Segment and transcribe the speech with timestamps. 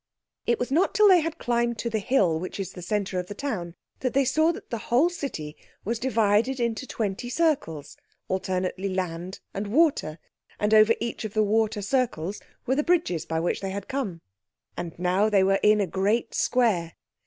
[0.47, 3.27] It was not till they had climbed to the hill which is the centre of
[3.27, 8.89] the town that they saw that the whole city was divided into twenty circles, alternately
[8.89, 10.17] land and water,
[10.59, 14.21] and over each of the water circles were the bridges by which they had come.
[14.75, 16.93] And now they were in a great square.